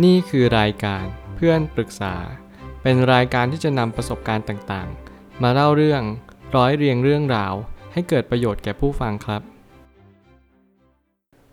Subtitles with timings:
[0.00, 2.14] นี่คือรายการเพื่อนปรึกษา
[2.82, 6.02] เป็นรายการที่จะนำประสบการณ์ต่างๆ มาเล่าเรื่อง
[6.56, 7.54] ร้อยเรียงเรื่องราว
[7.92, 9.42] ให้เกิดประโยชน์แก่ผู้ฟังครับ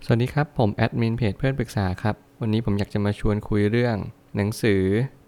[0.05, 3.95] สวัสดีครับ ผมแอดมินเพจเพื่อนปรึกษาครับ วันนี้ผมอยากจะมาชวนคุยเรื่อง
[4.35, 4.81] หนังสือ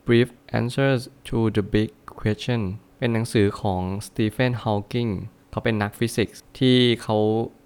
[0.08, 1.90] Brief Answers to the Big
[2.20, 2.62] Question
[2.98, 5.08] เป็นหนังสือของสตีเฟนฮอว์กิง
[5.52, 7.18] เขาเป็นนักฟิสิกส์ที่เขา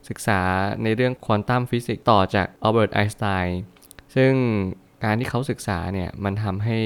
[0.09, 0.41] ศึกษา
[0.83, 3.59] ในเรื่องควอนตัมฟิสิกส์ต่อจากอัลเบิร์ตไอน์สไตน์
[4.15, 4.33] ซึ่ง
[5.03, 6.79] การที่เขาศึกษาเนี่ยมันทำให้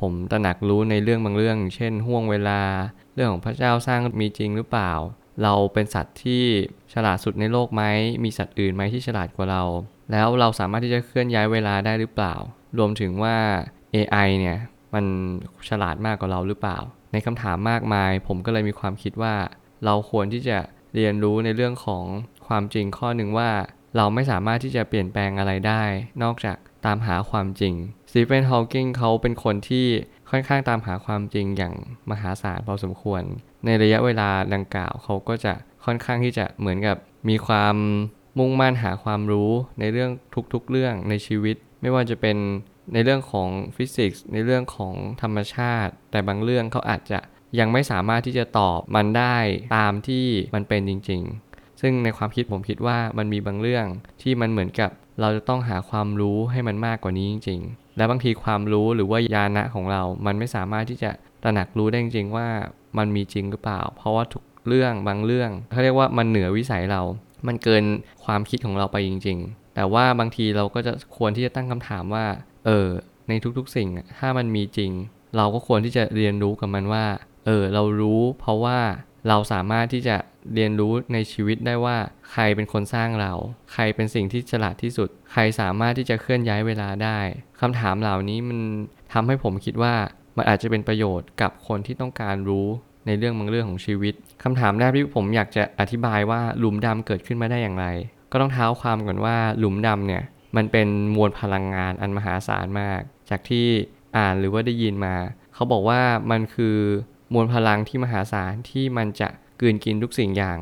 [0.00, 2.60] ผมตระหนักรู้ในเรื่องบางเรื่อง เช่นห่วงเวลา
[3.14, 4.92] เรื่องของพระเจ้าสร้างมีจริงหรือเปล่า
[5.42, 6.44] เราเป็นสัตว์ที่
[6.92, 7.82] ฉลาดสุดในโลกไหม
[8.24, 9.62] มีสัตว์อื่นไหมที่ฉลาดกว่าเรา
[10.12, 12.34] แล้วเราสามารถที่จะเคลื่อนย้ายเวลาได้หรือเปล่า
[12.78, 13.36] รวมถึงว่า
[13.94, 14.58] AI เนี่ย
[14.94, 15.04] มัน
[15.68, 16.78] ฉลาดมากกว่าเราหรือเปล่า
[17.12, 19.34] ในคำถามมากมาย ผมก็เลยมีความคิดว่า
[19.84, 20.58] เราควรที่จะ
[20.94, 22.04] เรียนรู้ในเรื่องของ
[22.46, 23.50] ความจริงข้อหนึ่งว่า
[23.96, 25.82] เราไม่สามารถที่จะเปลี่ยนแปลงอะไรได้
[26.22, 27.74] นอกจาก ตามหาความจริง
[28.10, 29.86] สตีเฟนฮอว์กิงเขาเป็นคนที่
[30.30, 31.74] ค่อนข้างตามหาความจริงอย่าง
[32.10, 33.22] มหาศาลพอสมควร
[33.64, 36.96] ในระยะเวลาดังกล่าวเขาก็จะค่อนข้างที่จะเหมือนกับ
[37.28, 37.76] มีความ
[38.38, 40.10] มุ่งมั่นหาความรู้ในเรื่อง
[40.52, 42.36] ทุกๆเรื่องในชีวิต ไม่ว่าจะเป็น
[42.92, 47.18] ในเรื่องของฟิสิกส์ในเรื่องของธรรมชาติ แต่บางเรื่องเขาอาจจะ
[47.58, 49.36] ยังไม่สามารถที่จะตอบมันได้
[49.76, 53.86] ตามที่มันเป็นจริง ๆ ซึ่งในความคิดผมคิดว่ามันมีบางเรื่อง
[54.22, 54.90] ที่มันเหมือนกับ
[55.22, 61.10] เราจะต้องหาความรู้ให้มันมากกว่านี้จริง ๆ และบางทีความรู้หรือว่าญาณะของเรา มันไม่สามารถที่จะ
[61.42, 62.48] ตระหนักรู้ได้จริงๆว่า
[62.98, 67.02] มันมีจริงหรือเปล่า เพราะว่าทุกเรื่องบางเรื่องเขาเรียกว่ามันเหนือวิสัยเรา
[67.46, 67.84] มันเกิน
[68.24, 72.24] ความคิดของเราไปจริง ๆ แต่ว่าบางทีเราก็จะควรที่จะตั้งคำถามว่า
[72.66, 72.88] เออ
[73.28, 73.88] ในทุกๆสิ่ง
[74.18, 74.90] ถ้ามันมีจริง
[75.36, 77.04] เราก็ควรที่จะเรียนรู้กับมันว่า
[77.46, 78.78] เออ เรารู้ เพราะว่า
[79.28, 80.16] เราสามารถที่จะ
[80.54, 81.96] เรียนรู้ในชีวิตได้ว่า
[82.30, 83.32] ใครเป็นคนสร้างเรา
[83.72, 87.18] ใครเป็นสิ่งที่ฉลาดที่สุด ใครสามารถที่จะเคลื่อนย้ายเวลาได้
[87.60, 88.58] คำถามเหล่านี้มัน
[89.12, 89.94] ทำให้ผมคิดว่า
[90.36, 92.66] มันอาจจะเป็นประโยชน์กับคนที่ต้องการรู้
[93.06, 97.86] ในเรื่องบางเรื่องของชีวิตคำถามแรกที่ผมอยากจะอธิบายว่าหลุมดำเกิดขึ้นมาได้อย่างไร
[98.32, 100.22] ก็ต้องเท้าความก่อนว่าหลุมดำเนี่ย
[100.56, 103.66] มันเป็นมวลพลังงานอันมหาศาลมาก จากที่
[104.16, 105.14] อ่านหรือว่าได้ยินมา
[105.54, 106.76] เขาบอกว่ามันคือ
[107.32, 109.28] มวลพลังที่มหาศาลที่มันจะ
[109.60, 110.58] กืนกินทุกสิ่งอย่าง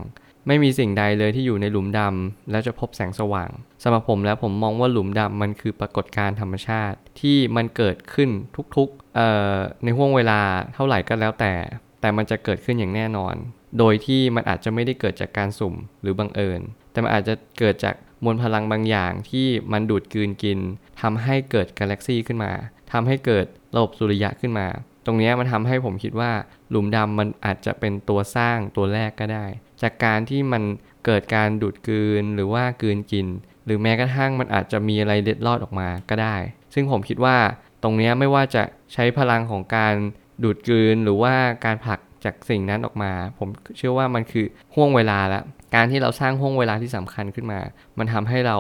[0.47, 3.51] ไม่มีสิ่งใดเลยที่อยู่ในหลุมดำแล้วจะพบแสงสว่าง
[3.83, 8.31] สำหรับผมแล้วผมมองว่าหลุมดำมันคือปรากฏการณ์ธรรมชาติที่มันเกิดขึ้น
[8.77, 10.41] ทุกๆในห่วงเวลา
[10.75, 11.53] เท่าไหร่ก็แล้วแต่
[12.01, 13.35] แต่มันจะเกิดขึ้นอย่างแน่นอน
[13.79, 16.61] โดยที่มันอาจจะไม่ได้เกิดจากการสุ่มหรือบังเอิญ
[16.93, 17.95] แต่มันอาจจะเกิดจาก
[18.25, 20.59] มวลพลังบางอย่างที่มันดูดกืนกิน
[21.01, 22.53] ทำให้เกิดกาแล็กซี่ขึ้นมา
[22.93, 24.67] ทำให้เกิดระบบสุริยะขึ้นมา
[25.07, 26.33] ตรงนี้มันทำให้ผมคิดว่า
[26.71, 29.47] หลุมดำมันอาจจะเป็นตัวสร้างตัวแรกก็ได้
[29.83, 30.63] จากการที่มัน
[31.05, 33.27] เกิดการดูดกืนหรือว่ากืนกิน
[33.65, 36.37] หรือแม้กระทั่งมันอาจจะมีอะไรเด็ดรอดออกมาก็ได้
[36.75, 37.37] ซึ่งผมคิดว่า
[37.83, 38.63] ตรงนี้ไม่ว่าจะ
[38.93, 39.95] ใช้พลังของการ
[40.43, 41.35] ดูดกืนหรือว่า
[41.65, 45.43] การผลักจากสิ่งนั้นออกมา ผมเชื่อว่ามันคือห่วงเวลาล้ว
[45.75, 47.61] การที่เราสร้างห่วงเวลาที่สำคัญขึ้นมา
[47.99, 48.59] มันทำให้เรา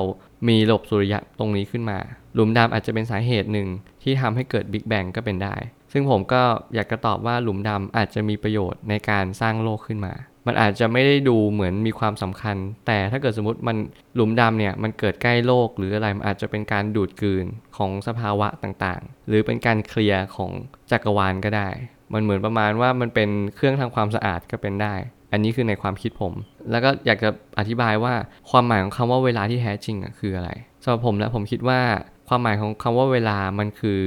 [0.49, 1.99] มีระบบสุริยะตรงนี้ขึ้นมา
[2.35, 3.69] หลุมดำอาจจะเป็นสาเหตุหนึ่ง
[4.03, 5.55] ที่ทำให้เกิดบิ๊กแบงก็เป็นได้
[5.93, 6.43] ซึ่งผมก็
[6.75, 10.15] อยากจะตอบว่าหลุมดำอาจจะมีประโยชน์ในการสร้างโลกขึ้นมา
[10.47, 12.57] มันอาจจะไม่ได้ดูเหมือนมีความสำคัญ
[12.87, 13.77] แต่ถ้าเกิดสมมติมัน
[14.15, 17.47] หลุมดำเนี่ยมันเกิดใกล้โลกหรืออะไรมันอาจจะเป็นการดูดกืน
[17.77, 20.51] ของสภาวะต่างๆ หรือเป็นการเคลียร์ของ
[20.91, 21.69] จักรวาลก็ได้
[22.13, 24.95] มันเหมือนประมาณว่ามันเป็นเครื่องทำความสะอาดก็เป็นได้
[25.33, 26.35] อันนี้คือในความคิดผม
[26.71, 28.15] แล้วก็อยากจะอธิบายว่า
[28.51, 30.51] ความหมายของคำว่าเวลาที่แท้จริงอะคืออะไร
[30.83, 31.81] สำหรับผมแล้วผมคิดว่า
[32.29, 34.03] ความหมายของคำว่าเวลามันคือ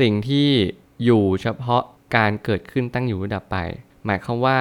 [0.00, 0.48] สิ่งที่
[1.04, 1.82] อยู่เฉพาะ
[2.16, 3.56] การเกิดขึ้นตั้งอยู่ระดับไป
[4.06, 4.58] หมายความว่า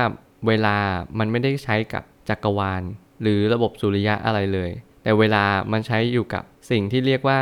[0.47, 0.77] เวลา
[1.19, 2.83] มันไม่ได้ใช้กับจักรวาล
[3.21, 4.71] หรือระบบสุริยะอะไรเลย
[5.03, 7.41] แต่เวลามันใช้อยู่กับสิ่งที่เรียกว่า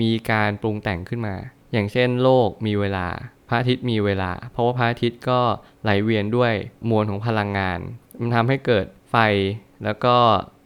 [0.00, 1.36] มีการปรุงแต่งขึ้นมา
[1.72, 3.06] อย่างเช่น โลกมีเวลา
[3.48, 5.40] พระอาทิตย์มีเวลา เพราะว่าพระอาทิตย์ก็
[5.82, 6.52] ไหลเวียนด้วย
[6.90, 7.78] มวลของพลังงาน
[8.20, 9.16] มันทำให้เกิดไฟ
[9.84, 10.16] แล้วก็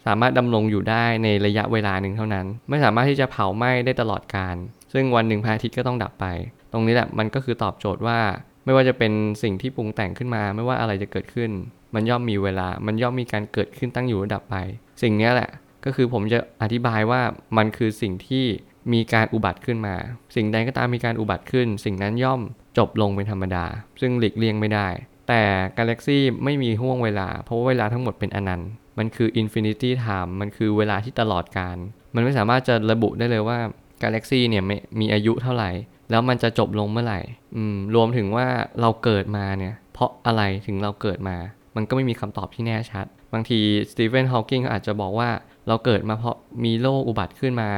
[0.07, 4.57] สามารถดำรงอยู่ได้ในระยะเวลาหนึ่งเท่านั้น ไม่สามารถที่จะเผาไหม้ได้ตลอดการ
[4.93, 6.27] ซึ่งวันหนึ่งพระอาทิตย์ก็ต้องดับไป
[6.73, 8.19] ตรงนี้แหละมันก็คือตอบโจทย์ว่า
[8.65, 9.13] ไม่ว่าจะเป็น
[9.43, 11.51] สิ่งที่ปรุงแต่งขึ้นมา ไม่ว่าอะไรจะเกิดขึ้น
[11.95, 14.57] มันย่อมมีเวลา มันย่อมมีการเกิดขึ้นตั้งอยู่ระดับไป
[15.03, 15.51] สิ่งนี้แหละ
[15.85, 17.21] ก็คือผมจะอธิบายว่า
[17.57, 18.45] มันคือสิ่งที่
[18.93, 19.95] มีการอุบัติขึ้นมา
[20.37, 22.41] สิ่งใดก็ตามมีการอุบัติขึ้น สิ่งนั้นย่อม
[22.79, 23.65] จบลงเป็นธรรมดา
[24.01, 24.89] ซึ่งหลีกเลี่ยงไม่ได้
[25.29, 25.43] แต่
[25.79, 31.77] กาแล็กซี่ไม่มีห่วงเวลา เพราะว่าเวลาทั้งหมดเป็นอนันต์ มันคือ infinity time มันคือเวลาที่ตลอดการ
[32.15, 33.59] มันไม่สามารถจะระบุได้เลยว่า
[34.03, 34.65] กาแล็กซี่เนี่ย
[35.01, 35.71] มีอายุเท่าไหร่
[36.11, 37.21] แล้วมันจะจบลงเมื่อไหร่
[37.57, 38.47] อืม รวมถึงว่า
[38.81, 41.37] เราเกิดมาเนี่ย เพราะอะไรถึงเราเกิดมา
[41.77, 43.61] มันก็ไม่มีคำตอบที่แน่ชัด บางที
[43.91, 45.31] สตีเฟนฮอว์กิงอาจจะบอกว่า
[45.69, 47.71] เราเกิดมาเพราะมีโรคอุบัติขึ้นมา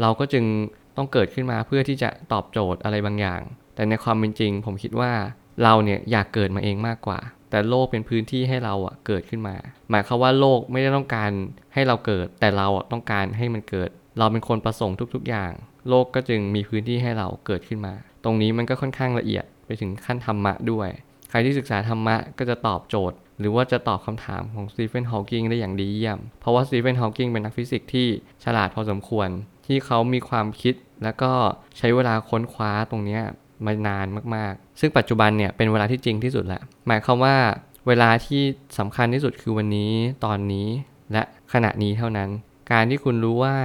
[0.00, 0.44] เราก็จึง
[0.96, 3.40] ต้องเกิดขึ้นมาเพื่อที่จะตอบโจทย์อะไรบางอย่าง
[3.74, 5.12] แต่ในความเป็นจริง ผมคิดว่า
[5.62, 7.18] เราเนี่ยอยากเกิดมาเองมากกว่า
[7.50, 9.56] แต่โลกเป็นพื้นที่ให้เราอะเกิดขึ้นมา
[9.90, 11.30] หมายความว่าโลกไม่ได้ต้องการ
[11.74, 15.52] ให้เราเกิด แต่เราอะต้องการให้มันเกิด เราเป็นคนประสงค์ทุก ๆ อย่าง
[15.88, 20.88] โลกก็จึงมีพื้นที่ให้เราเกิดขึ้นมา ตรงนี้มันก็ค่อนข้างละเอียดไปถึงขั้นธรรมะด้วย
[21.30, 28.06] ใครที่ศึกษาธรรมะก็จะตอบโจทย์ หรือว่าจะตอบคำถามของสตีเฟนฮอว์กิงได้อย่างดีเยี่ยม เพราะว่าสตีเฟนฮอว์กิงเป็นนักฟิสิกส์ที่
[28.44, 29.28] ฉลาดพอสมควร
[29.66, 30.74] ที่เขามีความคิด
[31.04, 31.32] แล้วก็
[31.78, 33.20] ใช้เวลาค้นคว้าตรงนี้
[33.64, 37.36] มานานมากๆ ซึ่งปัจจุบันเนี่ยเป็นเวลาที่จริงที่สุดแล้ว หมายความว่า
[37.88, 38.42] เวลาที่
[38.78, 39.92] สำคัญที่สุดคือวันนี้
[40.24, 40.68] ตอนนี้
[41.12, 41.22] และ
[41.52, 42.28] ขณะนี้เท่านั้น
[42.72, 43.56] การที่คุณรู้ว่า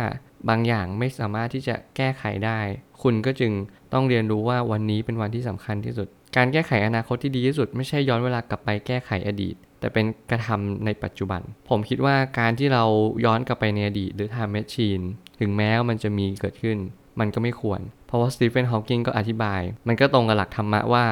[0.50, 2.60] บางอย่างไม่สามารถที่จะแก้ไขได้
[3.04, 3.51] คุณก็จึง
[3.94, 6.07] ต้องเรียนรู้ว่าวันนี้เป็นวันที่สำคัญที่สุด
[6.38, 12.84] การแก้ไขอนาคตที่ดีที่สุด ไม่ใช่ย้อนเวลากลับไปแก้ไขอดีต แต่เป็นกระทำในปัจจุบัน ผมคิดว่าการที่เรา
[13.25, 15.04] ย้อนกลับไปในอดีต หรือ time machine
[15.39, 16.78] ถึงแม้ว่ามันจะมีเกิดขึ้น
[17.19, 21.06] มันก็ไม่ควร เพราะว่าสตีเฟนฮอว์กิงก็อธิบาย มันก็ตรงกับหลักธรรมะว่า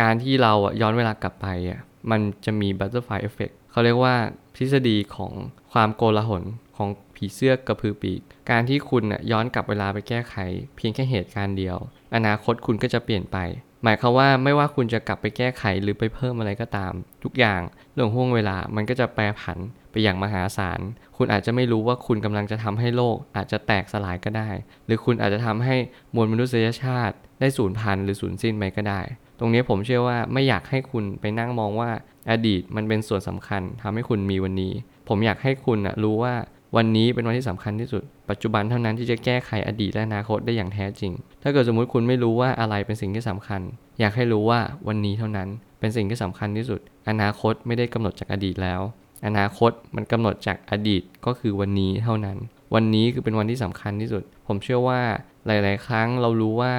[0.00, 1.80] การที่เราย้อนเวลากลับไปอะ
[2.10, 4.14] มันจะมี butterfly effect เขาเรียกว่า
[4.56, 5.32] ทฤษฎีของ
[5.72, 6.44] ความโกลาหล
[6.76, 8.20] ของผีเสื้อกระพือปีก
[8.50, 10.34] การที่คุณย้อนกลับเวลาไปแก้ไข
[10.76, 11.76] เพียงแค่เหตุการณ์เดียว
[12.14, 13.36] อนาคตคุณก็จะเปลี่ยนไป
[13.84, 16.92] หมายความว่าไม่ว่าคุณจะกลับไปแก้ไขหรือไปเพิ่มอะไรก็ตาม
[17.24, 17.60] ทุกอย่าง
[17.94, 19.58] เรื่องห่วงเวลามันก็จะแปรผัน
[19.90, 20.80] ไปอย่างมหาศาล
[21.16, 24.50] คุณอาจจะไม่รู้ว่าคุณกำลังจะทำให้โลก อาจจะแตกสลายก็ได้
[24.86, 25.76] หรือคุณอาจจะทำให้
[26.14, 29.00] มวลมนุษยชาติ ได้สูญพันธุ์หรือสูญสิ้นไปก็ได้
[29.38, 31.90] ตรงนี้ผมเชื่อว่าไม่อยากให้คุณไปนั่งมองว่า
[32.30, 34.72] อดีตมันเป็นส่วนสำคัญทำให้คุณมีวันนี้
[35.08, 36.34] ผมอยากให้คุณรู้ว่า
[36.76, 41.12] วันนี้เป็นวันที่สำคัญที่สุด ปัจจุบันเท่านั้นที่จะแก้ไขอดีตและอนาคตได้อย่างแท้จริง
[41.42, 43.60] ถ้าเกิดสมมุติคุณไม่รู้ว่าอะไรเป็นสิ่งที่สำคัญ
[44.00, 45.48] อยากให้รู้ว่าวันนี้เท่านั้น
[45.80, 48.80] เป็นสิ่งที่สำคัญที่สุด อนาคตไม่ได้กำหนดจากอดีตแล้ว
[49.26, 52.36] อนาคตมันกำหนดจากอดีตก็คือวันนี้เท่านั้น
[52.74, 55.00] วันนี้คือเป็นวันที่สำคัญที่สุด ผมเชื่อว่า
[55.46, 56.74] หลาย ๆ ครั้งเรารู้ว่า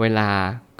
[0.00, 0.30] เวลา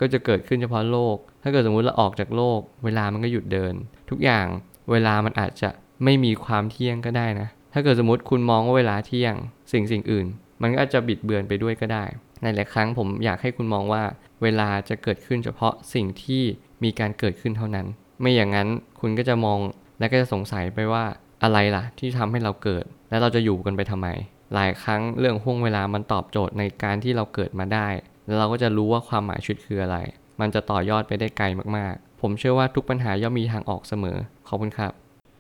[0.00, 3.74] ก็จะเกิดขึ้นเฉพาะโลก ถ้าเกิดสมมุติเราออกจากโลก เวลามันก็หยุดเดิน
[4.10, 4.46] ทุกอย่าง
[4.90, 5.70] เวลามันอาจจะ
[6.04, 9.34] ไม่มีความเที่ยงก็ได้นะ ถ้าเกิดสมมติคุณมองว่าเวลาเที่ยง
[9.72, 10.26] สิ่งสิ่งอื่น
[10.62, 12.04] มันก็อาจจะบิดเบือนไปด้วยก็ได้
[12.42, 14.02] ในหลายครั้งผมอยากให้คุณมองว่า
[14.42, 16.42] เวลาจะเกิดขึ้นเฉพาะสิ่งที่
[16.84, 17.86] มีการเกิดขึ้นเท่านั้น
[18.20, 18.68] ไม่อย่างนั้น
[19.00, 19.58] คุณก็จะมอง
[19.98, 21.04] และก็จะสงสัยไปว่า
[21.42, 24.08] อะไรล่ะ ที่ทำให้เราเกิด และเราจะอยู่กันไปทำไม
[24.54, 27.88] หลายครั้งเรื่องห่วงเวลามันตอบโจทย์ในการที่เราเกิดมาได้
[28.26, 29.96] แล้วเราก็จะรู้ว่าความหมายชีวิตคืออะไร
[30.40, 31.46] มันจะต่อยอดไปได้ไกล
[31.76, 34.16] มากๆ ผมเชื่อว่าทุกปัญหาย่อมมีทางออกเสมอ
[34.48, 34.92] ขอบคุณครับ